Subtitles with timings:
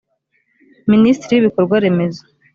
[0.91, 2.23] minisitiri w’ibikorwa remezo